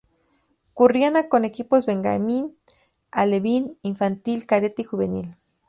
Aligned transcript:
Churriana, 0.75 1.29
con 1.29 1.45
equipos 1.45 1.85
benjamín, 1.85 2.57
alevín, 3.11 3.77
infantil, 3.83 4.47
cadete 4.47 4.81
y 4.81 4.85
juvenil. 4.85 5.35